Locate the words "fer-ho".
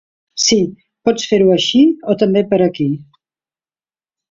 1.33-1.51